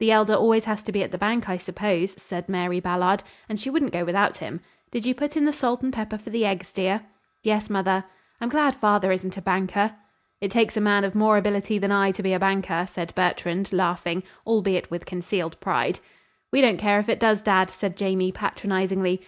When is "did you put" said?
4.90-5.36